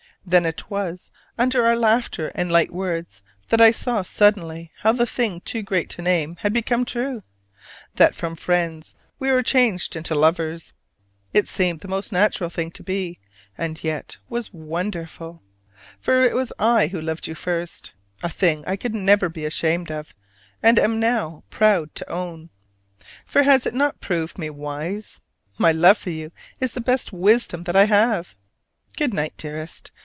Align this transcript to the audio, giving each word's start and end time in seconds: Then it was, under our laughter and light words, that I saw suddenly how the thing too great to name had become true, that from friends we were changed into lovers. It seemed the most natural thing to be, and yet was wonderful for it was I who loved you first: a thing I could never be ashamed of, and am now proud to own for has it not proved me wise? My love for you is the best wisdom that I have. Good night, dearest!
Then 0.23 0.45
it 0.45 0.69
was, 0.69 1.09
under 1.39 1.65
our 1.65 1.75
laughter 1.75 2.31
and 2.35 2.51
light 2.51 2.71
words, 2.71 3.23
that 3.49 3.59
I 3.59 3.71
saw 3.71 4.03
suddenly 4.03 4.69
how 4.81 4.91
the 4.91 5.07
thing 5.07 5.41
too 5.41 5.63
great 5.63 5.89
to 5.89 6.03
name 6.03 6.35
had 6.41 6.53
become 6.53 6.85
true, 6.85 7.23
that 7.95 8.13
from 8.13 8.35
friends 8.35 8.93
we 9.17 9.31
were 9.31 9.41
changed 9.41 9.95
into 9.95 10.13
lovers. 10.13 10.73
It 11.33 11.47
seemed 11.47 11.79
the 11.79 11.87
most 11.87 12.11
natural 12.13 12.51
thing 12.51 12.69
to 12.69 12.83
be, 12.83 13.17
and 13.57 13.83
yet 13.83 14.17
was 14.29 14.53
wonderful 14.53 15.41
for 15.99 16.21
it 16.21 16.35
was 16.35 16.53
I 16.59 16.85
who 16.85 17.01
loved 17.01 17.25
you 17.25 17.33
first: 17.33 17.93
a 18.21 18.29
thing 18.29 18.63
I 18.67 18.75
could 18.75 18.93
never 18.93 19.27
be 19.27 19.43
ashamed 19.45 19.89
of, 19.89 20.13
and 20.61 20.77
am 20.77 20.99
now 20.99 21.43
proud 21.49 21.95
to 21.95 22.09
own 22.11 22.51
for 23.25 23.41
has 23.41 23.65
it 23.65 23.73
not 23.73 23.99
proved 24.01 24.37
me 24.37 24.51
wise? 24.51 25.19
My 25.57 25.71
love 25.71 25.97
for 25.97 26.11
you 26.11 26.31
is 26.59 26.73
the 26.73 26.79
best 26.79 27.11
wisdom 27.11 27.63
that 27.63 27.75
I 27.75 27.85
have. 27.85 28.35
Good 28.95 29.15
night, 29.15 29.33
dearest! 29.35 29.89